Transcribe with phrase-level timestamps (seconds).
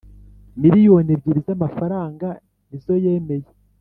[0.61, 2.27] miriyoni ebyiri zamafaranga
[2.67, 3.47] nizo yemeye.